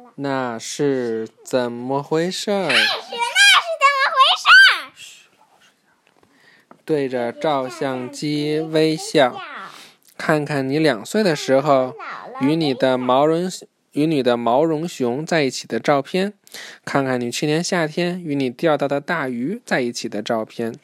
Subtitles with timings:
[0.00, 0.12] 了。
[0.16, 2.68] 那是怎么回事儿？
[2.68, 3.16] 那是怎么
[4.08, 5.28] 回事？
[6.84, 9.40] 对着照相机微笑，
[10.18, 11.94] 看看你两岁的时候
[12.40, 13.50] 与你的毛绒
[13.92, 16.32] 与你的毛绒熊在一起的照片，
[16.84, 20.74] 看看你去年夏天与你钓到的大鱼在一起的照片。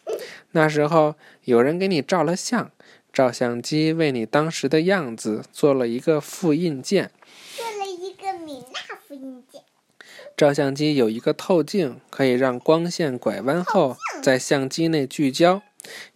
[0.53, 2.71] 那时候有人给你照了相，
[3.13, 7.11] 照相机为你当时的样子做了一个复印件。
[10.37, 15.63] 照相机有一个透镜，可以让光线拐弯后在相机内聚焦，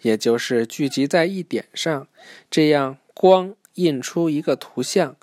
[0.03, 2.07] 也就是聚集在一点上，
[2.51, 5.17] 这样光印出一个图像。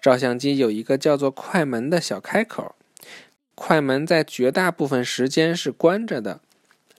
[0.00, 2.74] 照相机有一个叫做快门的小开口，
[3.54, 6.40] 快门在绝大部分时间是关着的，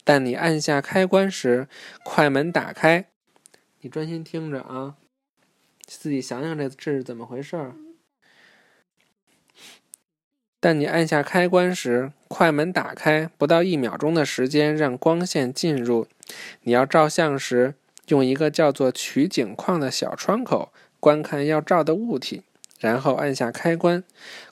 [0.03, 1.67] 但你按下开关时，
[2.03, 3.05] 快门打开。
[3.81, 4.95] 你专心听着啊，
[5.85, 7.75] 自己想想这这是怎么回事儿。
[10.65, 16.07] 但你按下开关时，快门打开不到一秒钟的时间，让光线进入。
[16.63, 17.75] 你要照相时，
[18.07, 22.41] 用一个叫做取景框的小窗口观看要照的物体。
[22.79, 24.03] 然后按下开关，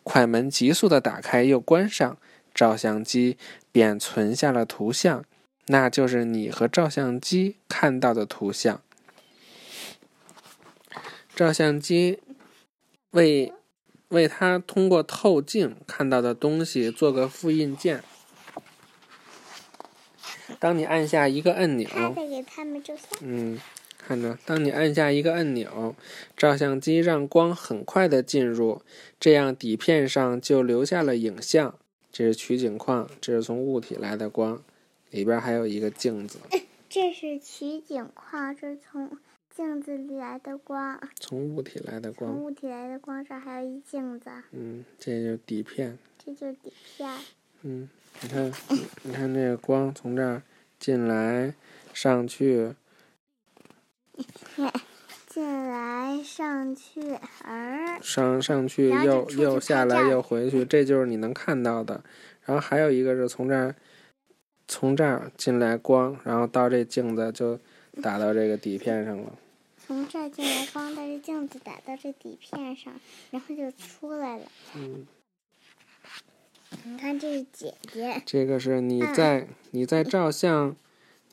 [0.03, 2.15] 快门急速的打开又关上，
[2.53, 3.39] 照相机
[3.71, 5.25] 便存下了图像，
[5.65, 8.79] 那就是你和照相机看到的图像。
[11.35, 12.19] 照相机
[13.09, 13.51] 为
[14.13, 18.01] 为它通过透镜看到的东西做个复印件。
[20.57, 21.89] 当你按下一个按钮，
[23.21, 23.59] 嗯。
[24.05, 25.95] 看着，当你按下一个按钮，
[26.35, 28.81] 照相机让光很快的进入，
[29.17, 31.73] 这样底片上就留下了影像。
[32.11, 34.61] 这是取景框，这是从物体来的光，
[35.09, 36.39] 里边还有一个镜子。
[36.93, 39.17] 这是取景框，这是从
[39.49, 41.01] 镜子里来的光。
[41.19, 42.31] 从物体来的光。
[42.31, 44.29] 从物体来的光，这还有一镜子。
[44.51, 45.97] 嗯，这就是底片。
[46.23, 47.09] 这就是底片。
[47.63, 47.89] 嗯，
[48.21, 48.53] 你看，
[49.01, 50.43] 你看这个光从这儿
[50.77, 51.55] 进来，
[51.95, 52.75] 上去。
[55.27, 62.03] 进来上去，而上上去又又下来又回去，这就是你能看到的。
[62.43, 63.73] 然后还有一个是从这儿
[64.67, 67.59] 从这儿进来光，然后到这镜子就
[68.01, 69.35] 打到这个底片上了。
[69.85, 72.93] 从这儿进来光，到这镜子打到这底片上，
[73.31, 74.45] 然后就出来了。
[74.75, 75.05] 嗯。
[76.85, 78.21] 你看，这是姐姐。
[78.25, 80.75] 这个是你在你在照相。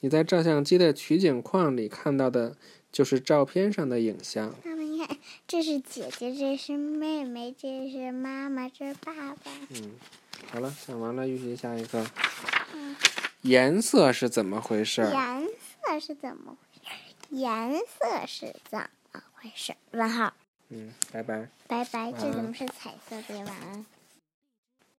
[0.02, 2.56] 你在照相机的取景框里看到的，
[2.90, 4.54] 就是照片上的影像。
[4.64, 9.52] 妈妈，你看，这是姐姐，这是妹妹，这是妈妈，这是爸爸。
[9.68, 9.90] 嗯，
[10.52, 12.04] 好了，讲完了，预习下一个。
[12.74, 12.96] 嗯。
[13.42, 15.02] 颜色是怎么回事？
[15.02, 16.90] 颜色是怎么回事？
[17.30, 18.78] 颜色是怎
[19.12, 19.74] 么回事？
[19.92, 20.32] 问号。
[20.68, 21.48] 嗯，拜拜。
[21.66, 22.12] 拜拜。
[22.12, 23.38] 这怎么是彩色的？
[23.44, 23.86] 晚安。